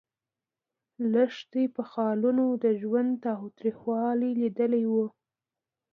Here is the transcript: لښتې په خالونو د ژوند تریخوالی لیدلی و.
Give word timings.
لښتې 1.11 1.63
په 1.75 1.81
خالونو 1.91 2.45
د 2.63 2.65
ژوند 2.81 3.11
تریخوالی 3.57 4.31
لیدلی 4.41 4.83
و. 4.93 4.95